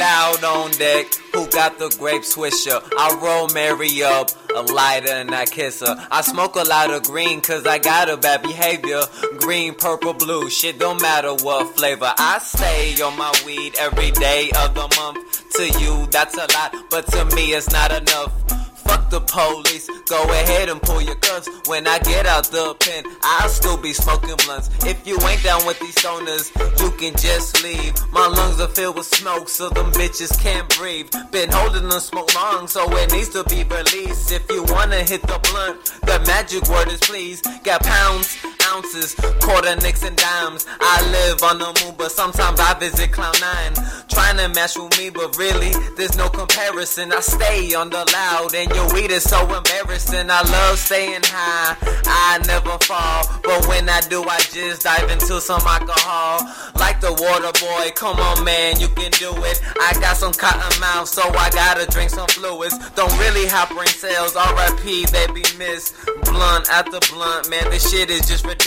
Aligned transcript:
out 0.00 0.44
on 0.44 0.70
deck. 0.72 1.06
Who 1.34 1.48
got 1.48 1.78
the 1.78 1.94
grape 1.98 2.22
swisher? 2.22 2.82
I 2.96 3.18
roll 3.22 3.48
Mary 3.48 4.02
up, 4.02 4.30
a 4.54 4.62
lighter 4.62 5.12
and 5.12 5.34
I 5.34 5.44
kiss 5.46 5.80
her. 5.80 6.06
I 6.10 6.20
smoke 6.22 6.56
a 6.56 6.62
lot 6.62 6.90
of 6.90 7.04
green 7.04 7.40
cause 7.40 7.66
I 7.66 7.78
got 7.78 8.08
a 8.08 8.16
bad 8.16 8.42
behavior. 8.42 9.02
Green, 9.38 9.74
purple, 9.74 10.14
blue, 10.14 10.50
shit 10.50 10.78
don't 10.78 11.00
matter 11.00 11.34
what 11.34 11.76
flavor. 11.76 12.12
I 12.16 12.38
stay 12.38 13.00
on 13.02 13.16
my 13.16 13.32
weed 13.46 13.74
every 13.78 14.10
day 14.12 14.50
of 14.58 14.74
the 14.74 14.88
month. 14.96 15.52
To 15.52 15.68
you, 15.80 16.06
that's 16.10 16.34
a 16.34 16.46
lot, 16.52 16.74
but 16.90 17.06
to 17.08 17.24
me, 17.36 17.52
it's 17.52 17.70
not 17.70 17.92
enough. 17.92 18.41
Fuck 18.84 19.10
the 19.10 19.20
police, 19.20 19.88
go 20.08 20.22
ahead 20.24 20.68
and 20.68 20.80
pull 20.82 21.00
your 21.00 21.14
guns. 21.16 21.48
When 21.66 21.86
I 21.86 21.98
get 22.00 22.26
out 22.26 22.44
the 22.44 22.74
pen, 22.80 23.04
I'll 23.22 23.48
still 23.48 23.76
be 23.76 23.92
smoking 23.92 24.36
blunts. 24.44 24.70
If 24.84 25.06
you 25.06 25.18
ain't 25.28 25.42
down 25.42 25.64
with 25.66 25.78
these 25.80 25.94
stoners, 25.94 26.50
you 26.80 26.90
can 26.92 27.16
just 27.18 27.62
leave. 27.62 27.94
My 28.12 28.26
lungs 28.26 28.60
are 28.60 28.68
filled 28.68 28.96
with 28.96 29.06
smoke, 29.06 29.48
so 29.48 29.68
them 29.68 29.92
bitches 29.92 30.38
can't 30.40 30.68
breathe. 30.76 31.10
Been 31.30 31.50
holding 31.50 31.88
the 31.88 32.00
smoke 32.00 32.34
long, 32.34 32.66
so 32.66 32.90
it 32.96 33.12
needs 33.12 33.30
to 33.30 33.44
be 33.44 33.64
released. 33.64 34.32
If 34.32 34.48
you 34.50 34.64
wanna 34.68 35.02
hit 35.02 35.22
the 35.22 35.38
blunt, 35.50 35.84
the 36.02 36.18
magic 36.26 36.68
word 36.68 36.88
is 36.88 37.00
please. 37.00 37.40
Got 37.62 37.82
pounds, 37.82 38.36
ounces, 38.72 39.14
quarter 39.40 39.76
nicks 39.76 40.02
and 40.02 40.16
dimes. 40.16 40.66
I 40.80 40.96
live 41.10 41.42
on 41.42 41.58
the 41.58 41.70
moon, 41.84 41.94
but 41.98 42.10
sometimes 42.10 42.58
I 42.60 42.78
visit 42.78 43.12
Cloud 43.12 43.38
Nine. 43.40 43.74
Trying 44.08 44.36
to 44.38 44.48
match 44.48 44.76
with 44.76 44.96
me, 44.98 45.10
but 45.10 45.36
really, 45.36 45.72
there's 45.96 46.16
no 46.16 46.28
comparison. 46.28 47.12
I 47.12 47.20
stay 47.20 47.74
on 47.74 47.90
the 47.90 48.04
loud, 48.12 48.54
and 48.54 48.70
your 48.74 48.92
weed 48.92 49.10
is 49.10 49.24
so 49.24 49.40
embarrassing. 49.40 50.30
I 50.30 50.42
love 50.42 50.78
staying 50.78 51.24
high, 51.24 51.76
I 52.06 52.40
never 52.46 52.78
fall. 52.84 53.24
But 53.42 53.66
when 53.68 53.88
I 53.88 54.00
do, 54.08 54.22
I 54.24 54.38
just 54.52 54.82
dive 54.82 55.10
into 55.10 55.40
some 55.40 55.62
alcohol. 55.62 56.40
Like 56.76 57.00
the 57.00 57.12
water 57.12 57.52
boy, 57.60 57.92
come 57.94 58.18
on, 58.18 58.44
man, 58.44 58.80
you 58.80 58.88
can 58.88 59.10
do 59.12 59.32
it. 59.44 59.60
I 59.80 59.92
got 60.00 60.16
some 60.16 60.32
cotton 60.32 60.80
mouth, 60.80 61.08
so 61.08 61.22
I 61.22 61.50
gotta 61.50 61.86
drink 61.90 62.10
some 62.10 62.28
fluids. 62.28 62.76
Don't 62.90 63.12
really 63.18 63.46
have 63.48 63.68
brain 63.70 63.86
cells, 63.88 64.34
RIP, 64.34 65.08
they 65.10 65.26
be 65.32 65.44
missed. 65.58 65.94
Blunt 66.24 66.68
after 66.70 67.00
blunt, 67.12 67.50
man, 67.50 67.64
this 67.70 67.90
shit 67.90 68.10
is 68.10 68.26
just 68.28 68.44
ridiculous. 68.44 68.61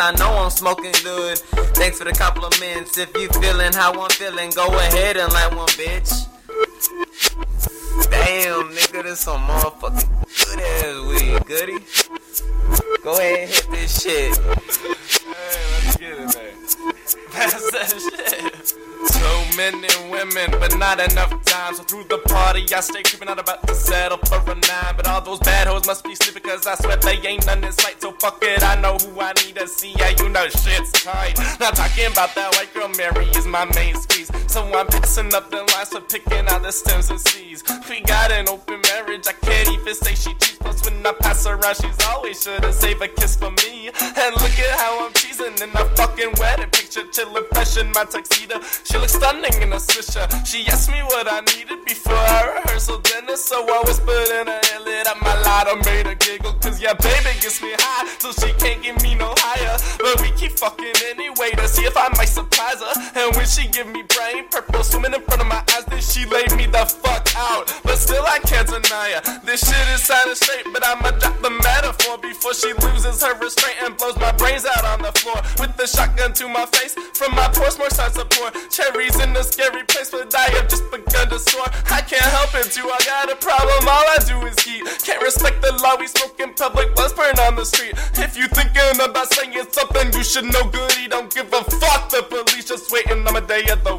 I 0.00 0.12
know 0.12 0.30
I'm 0.38 0.50
smoking 0.50 0.92
good. 1.04 1.38
Thanks 1.76 1.98
for 1.98 2.04
the 2.04 2.12
compliments. 2.12 2.96
If 2.96 3.14
you 3.16 3.28
feeling 3.40 3.72
how 3.72 3.92
I'm 3.92 4.10
feeling, 4.10 4.50
go 4.50 4.66
ahead 4.68 5.16
and 5.16 5.32
light 5.32 5.54
one, 5.54 5.68
bitch. 5.68 6.26
Damn, 8.10 8.70
nigga, 8.70 9.02
this 9.02 9.20
some 9.20 9.42
motherfucking 9.42 10.08
good 10.46 10.60
ass 10.60 11.20
weed, 11.20 11.46
goodie. 11.46 11.84
Go 13.02 13.18
ahead 13.18 13.40
and 13.40 13.50
hit 13.50 13.70
this 13.70 14.02
shit. 14.02 14.38
Hey, 14.38 15.84
let's 15.84 15.96
get 15.96 16.12
it, 16.12 16.18
man. 16.18 16.54
That's 17.32 17.70
that 17.72 18.32
shit. 18.32 18.47
So 19.58 19.64
and 19.64 20.10
women, 20.12 20.52
but 20.60 20.78
not 20.78 21.00
enough 21.00 21.32
time. 21.42 21.74
So 21.74 21.82
through 21.82 22.04
the 22.04 22.18
party, 22.28 22.64
I 22.72 22.78
stay 22.78 23.02
creeping 23.02 23.28
out 23.28 23.40
about 23.40 23.66
to 23.66 23.74
settle 23.74 24.18
for 24.18 24.38
a 24.38 24.54
nine. 24.54 24.94
But 24.96 25.08
all 25.08 25.20
those 25.20 25.40
bad 25.40 25.66
hoes 25.66 25.84
must 25.84 26.04
be 26.04 26.14
sleeping, 26.14 26.44
cause 26.44 26.64
I 26.64 26.76
swear 26.76 26.96
they 26.96 27.18
ain't 27.26 27.44
none 27.44 27.64
in 27.64 27.72
sight. 27.72 28.00
So 28.00 28.12
fuck 28.12 28.38
it, 28.42 28.62
I 28.62 28.80
know 28.80 28.96
who 28.98 29.20
I 29.20 29.32
need 29.44 29.56
to 29.56 29.66
see. 29.66 29.94
Yeah, 29.98 30.14
you 30.16 30.28
know 30.28 30.48
shit's 30.48 30.92
tight. 31.02 31.36
Not 31.58 31.74
talking 31.74 32.06
about 32.06 32.36
that 32.36 32.54
white 32.54 32.72
girl, 32.72 32.88
Mary 32.90 33.26
is 33.30 33.46
my 33.48 33.64
main 33.74 33.96
squeeze. 33.96 34.30
So 34.46 34.62
I'm 34.62 34.86
passing 34.86 35.34
up 35.34 35.50
the 35.50 35.66
lines 35.74 35.88
for 35.88 36.02
picking 36.02 36.46
out 36.46 36.62
the 36.62 36.70
stems 36.70 37.10
and 37.10 37.20
seeds. 37.20 37.64
We 37.90 38.00
got 38.02 38.30
an 38.30 38.48
open 38.48 38.67
I 39.88 39.92
say 39.92 40.14
she 40.14 40.34
cheats. 40.34 40.58
Plus, 40.60 40.84
when 40.84 41.06
I 41.06 41.12
pass 41.12 41.46
around, 41.46 41.76
she's 41.80 41.96
always 42.08 42.42
sure 42.42 42.60
to 42.60 42.72
save 42.74 43.00
a 43.00 43.08
kiss 43.08 43.36
for 43.36 43.50
me. 43.64 43.88
And 43.88 44.32
look 44.36 44.56
at 44.60 44.72
how 44.76 45.06
I'm 45.06 45.12
cheesing 45.14 45.56
in 45.62 45.70
a 45.70 45.84
fucking 45.96 46.34
wedding 46.36 46.68
picture. 46.68 47.04
Chillin' 47.08 47.48
fresh 47.54 47.78
in 47.78 47.90
my 47.92 48.04
tuxedo. 48.04 48.60
She 48.84 48.98
looks 48.98 49.14
stunning 49.14 49.62
in 49.62 49.72
a 49.72 49.80
swisher. 49.80 50.28
She 50.44 50.66
asked 50.68 50.90
me 50.90 51.00
what 51.08 51.26
I 51.26 51.40
needed 51.56 51.86
before 51.86 52.12
our 52.12 52.60
rehearsal 52.60 52.98
dinner. 52.98 53.36
So 53.36 53.64
I 53.64 53.80
whispered 53.86 54.28
in 54.28 54.46
her 54.48 54.60
ear, 54.60 54.80
lit 54.84 55.06
up 55.06 55.22
my 55.22 55.32
lighter, 55.40 55.76
made 55.88 56.06
her 56.06 56.16
giggle. 56.16 56.52
Cause 56.60 56.82
yeah, 56.82 56.92
baby 56.92 57.32
gets 57.40 57.62
me 57.62 57.72
high, 57.78 58.04
so 58.18 58.28
she 58.32 58.52
can't 58.60 58.82
get 58.82 59.02
me 59.02 59.14
no 59.14 59.32
higher. 59.38 59.78
But 59.96 60.20
we 60.20 60.36
keep 60.36 60.52
fucking 60.52 61.00
anyway 61.08 61.56
to 61.56 61.66
see 61.66 61.84
if 61.88 61.96
I 61.96 62.08
might 62.18 62.28
surprise 62.28 62.84
her. 62.84 62.92
And 63.24 63.34
when 63.36 63.46
she 63.46 63.68
give 63.68 63.86
me 63.86 64.02
brain 64.02 64.48
purple 64.50 64.84
swimming 64.84 65.14
in 65.14 65.22
front 65.22 65.40
of 65.40 65.48
my 65.48 65.64
eyes, 65.72 65.86
then 65.88 66.02
she 66.02 66.26
laid 66.26 66.52
me 66.56 66.66
the 66.66 66.84
fuck 66.84 67.27
out. 67.38 67.70
But 67.86 67.96
still, 67.96 68.24
I 68.26 68.38
can't 68.42 68.66
deny 68.66 69.14
her. 69.14 69.22
This 69.46 69.62
shit 69.62 69.86
is 69.94 70.02
sounding 70.02 70.34
straight, 70.34 70.66
but 70.74 70.84
I'ma 70.84 71.14
drop 71.22 71.38
the 71.40 71.50
metaphor 71.50 72.18
before 72.18 72.54
she 72.54 72.74
loses 72.82 73.22
her 73.22 73.38
restraint 73.38 73.78
and 73.86 73.96
blows 73.96 74.18
my 74.18 74.32
brains 74.32 74.66
out 74.66 74.84
on 74.84 75.02
the 75.02 75.12
floor. 75.22 75.38
With 75.62 75.76
the 75.76 75.86
shotgun 75.86 76.32
to 76.34 76.48
my 76.48 76.66
face, 76.66 76.94
from 77.14 77.34
my 77.34 77.48
pores, 77.54 77.78
more 77.78 77.90
signs 77.90 78.18
of. 78.18 78.28
Cherries 78.70 79.18
in 79.20 79.34
a 79.34 79.42
scary 79.42 79.82
place, 79.84 80.10
but 80.10 80.32
I 80.34 80.46
have 80.54 80.68
just 80.68 80.88
begun 80.90 81.28
to 81.30 81.38
soar. 81.38 81.66
I 81.90 82.00
can't 82.02 82.22
help 82.22 82.54
it, 82.54 82.70
too. 82.70 82.86
I 82.86 82.98
got 83.04 83.32
a 83.32 83.36
problem, 83.36 83.88
all 83.88 84.06
I 84.06 84.18
do 84.22 84.38
is 84.46 84.58
heat. 84.60 84.84
Can't 85.02 85.22
respect 85.22 85.60
the 85.62 85.72
law, 85.82 85.96
we 85.98 86.06
smoke 86.06 86.38
in 86.38 86.54
public, 86.54 86.94
let's 86.96 87.12
burn 87.12 87.38
on 87.40 87.56
the 87.56 87.64
street. 87.64 87.94
If 88.14 88.36
you 88.36 88.46
thinking 88.48 89.00
about 89.02 89.32
saying 89.34 89.54
something, 89.70 90.12
you 90.12 90.22
should 90.22 90.44
know 90.44 90.64
goodie. 90.70 91.08
Don't 91.08 91.34
give 91.34 91.52
a 91.52 91.64
fuck, 91.64 92.10
the 92.10 92.22
police 92.22 92.66
just 92.66 92.92
waiting 92.92 93.26
on 93.26 93.34
my 93.34 93.40
day 93.40 93.66
of 93.70 93.82
the 93.82 93.97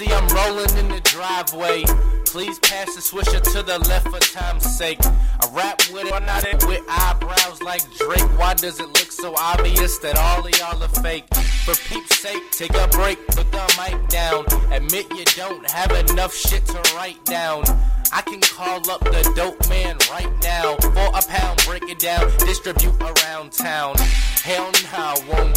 ecstasy, 0.00 0.12
I'm 0.12 0.28
rolling 0.28 0.76
in 0.78 0.88
the 0.88 1.00
driveway. 1.00 1.84
Please 2.26 2.58
pass 2.60 2.94
the 2.94 3.00
swisher 3.00 3.42
to 3.52 3.62
the 3.62 3.78
left 3.88 4.08
for 4.08 4.20
time's 4.20 4.64
sake. 4.76 5.00
I 5.04 5.48
rap 5.52 5.80
with 5.92 6.06
it, 6.06 6.22
not 6.22 6.44
it 6.44 6.64
with 6.66 6.82
eyebrows 6.88 7.62
like 7.62 7.82
Drake. 7.96 8.38
Why 8.38 8.54
does 8.54 8.78
it 8.78 8.86
look 8.86 9.10
so 9.10 9.34
obvious 9.36 9.98
that 9.98 10.16
all 10.16 10.46
of 10.46 10.58
y'all 10.58 10.82
are 10.82 11.02
fake? 11.02 11.26
For 11.64 11.74
peeps' 11.74 12.20
sake, 12.20 12.50
take 12.52 12.74
a 12.74 12.88
break, 12.88 13.26
put 13.28 13.50
the 13.50 13.74
mic 13.78 14.08
down. 14.08 14.44
Admit 14.72 15.06
you 15.10 15.24
don't 15.36 15.68
have 15.70 15.90
enough 15.90 16.34
shit 16.34 16.64
to 16.66 16.80
write 16.94 17.22
down. 17.24 17.64
I 18.12 18.22
can 18.22 18.40
call 18.40 18.88
up 18.90 19.00
the 19.00 19.32
dope 19.36 19.68
man 19.68 19.96
right 20.10 20.32
now. 20.42 20.76
For 20.76 21.10
a 21.14 21.22
pound, 21.22 21.62
break 21.66 21.88
it 21.88 21.98
down, 21.98 22.30
distribute 22.38 23.00
around 23.00 23.52
town. 23.52 23.96
Hell 24.42 24.70
no, 24.72 24.88
I 24.92 25.24
won't. 25.28 25.49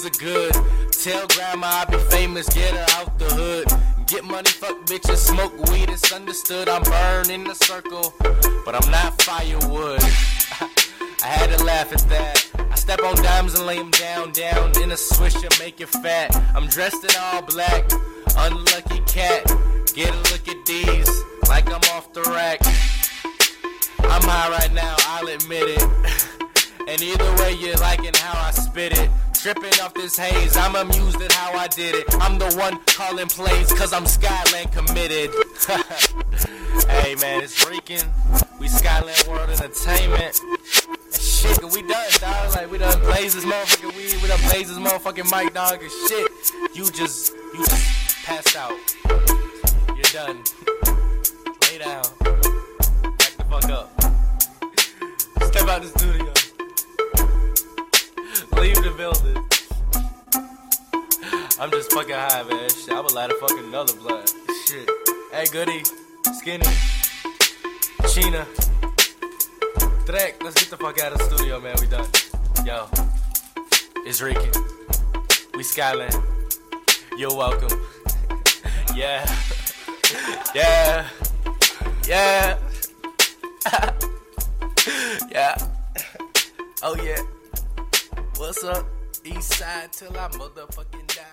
Lungs 0.00 0.16
are 0.16 0.24
good. 0.24 0.52
Tell 0.92 1.26
grandma 1.26 1.66
I 1.66 1.84
be 1.84 1.98
famous, 1.98 2.48
get 2.48 2.72
her 2.72 2.86
out 3.00 3.18
the 3.18 3.26
hood. 3.26 3.66
Get 4.06 4.24
money, 4.24 4.48
fuck 4.48 4.86
bitches, 4.86 5.16
smoke 5.16 5.56
weed, 5.68 5.90
it's 5.90 6.10
understood. 6.12 6.68
I'm 6.68 6.82
burning 6.82 7.44
the 7.44 7.54
circle, 7.54 8.14
but 8.64 8.74
I'm 8.74 8.90
not 8.90 9.20
firewood. 9.22 10.00
I 11.22 11.26
had 11.26 11.50
to 11.50 11.64
laugh 11.64 11.92
at 11.92 12.08
that. 12.08 12.50
I 12.70 12.74
step 12.76 13.02
on 13.02 13.16
dimes 13.16 13.54
and 13.54 13.66
lay 13.66 13.76
them 13.76 13.90
down, 13.90 14.32
down 14.32 14.70
in 14.82 14.90
a 14.90 14.94
swisher, 14.94 15.50
make 15.58 15.80
it 15.80 15.88
fat. 15.88 16.34
I'm 16.54 16.66
dressed 16.68 17.04
in 17.04 17.10
all 17.20 17.42
black, 17.42 17.90
unlucky 18.38 19.00
cat. 19.00 19.44
Get 19.94 20.14
a 20.14 20.16
look 20.32 20.48
at 20.48 20.64
these, 20.64 21.10
like 21.48 21.66
I'm 21.66 21.82
off 21.94 22.12
the 22.14 22.22
rack. 22.22 22.60
I'm 24.04 24.22
high 24.22 24.48
right 24.48 24.72
now, 24.72 24.96
I'll 25.08 25.28
admit 25.28 25.64
it. 25.66 26.26
And 26.88 27.00
either 27.02 27.36
way, 27.36 27.52
you're 27.52 27.76
liking 27.76 28.14
how 28.14 28.48
I 28.48 28.50
spit 28.50 28.98
it. 28.98 29.10
Tripping 29.42 29.80
off 29.80 29.94
this 29.94 30.18
haze, 30.18 30.54
I'm 30.54 30.76
amused 30.76 31.18
at 31.22 31.32
how 31.32 31.54
I 31.54 31.66
did 31.66 31.94
it. 31.94 32.04
I'm 32.20 32.38
the 32.38 32.54
one 32.56 32.78
calling 32.84 33.26
plays, 33.26 33.72
cause 33.72 33.90
I'm 33.90 34.04
Skyland 34.04 34.70
committed. 34.70 35.30
hey 36.90 37.14
man, 37.14 37.42
it's 37.42 37.64
freaking. 37.64 38.06
We 38.58 38.68
Skyland 38.68 39.24
World 39.26 39.48
Entertainment. 39.48 40.38
And 40.42 41.14
shit, 41.14 41.64
we 41.72 41.80
done, 41.80 42.10
dog. 42.20 42.54
Like, 42.54 42.70
we 42.70 42.76
done 42.76 43.00
blaze 43.00 43.32
this 43.32 43.46
motherfucking 43.46 43.96
weed, 43.96 44.20
we 44.20 44.28
done 44.28 44.40
blaze 44.50 44.68
this 44.68 44.76
motherfucking 44.76 45.30
mic, 45.34 45.54
dog, 45.54 45.80
and 45.80 45.90
shit. 46.06 46.30
You 46.74 46.90
just, 46.90 47.32
you 47.54 47.64
just 47.64 48.26
passed 48.26 48.56
out. 48.56 48.76
You're 49.96 50.02
done. 50.12 50.44
Lay 51.70 51.78
down. 51.78 52.02
Back 52.20 53.36
the 53.38 53.44
fuck 53.48 53.70
up. 53.70 53.90
Step 55.50 55.66
out 55.66 55.80
the 55.80 55.88
studio. 55.96 56.19
I'm 61.60 61.70
just 61.70 61.92
fucking 61.92 62.14
high, 62.14 62.42
man. 62.44 62.70
Shit, 62.70 62.90
I 62.90 63.00
would 63.00 63.12
light 63.12 63.30
a 63.30 63.34
fucking 63.34 63.64
another 63.64 63.92
blood. 63.96 64.26
Shit. 64.66 64.88
Hey, 65.30 65.44
Goodie, 65.52 65.84
Skin-E, 66.38 66.64
Sheena, 68.08 68.46
Drek, 70.06 70.42
let's 70.42 70.58
get 70.58 70.70
the 70.70 70.78
fuck 70.78 70.98
out 71.00 71.12
of 71.12 71.18
the 71.18 71.36
studio, 71.36 71.60
man. 71.60 71.76
We 71.78 71.86
done. 71.86 72.08
Yo, 72.64 72.88
it's 74.06 74.22
Ricky. 74.22 74.48
We 75.54 75.62
Skyland. 75.62 76.16
You're 77.18 77.36
welcome. 77.36 77.68
yeah. 78.94 79.30
Yeah. 80.54 81.08
Yeah. 82.08 82.58
yeah. 85.30 85.56
Oh 86.82 86.96
yeah. 86.96 87.20
What's 88.38 88.64
up? 88.64 88.86
East 89.24 89.52
side 89.52 89.92
till 89.92 90.16
I 90.16 90.28
motherfucking 90.28 91.06
die. 91.14 91.29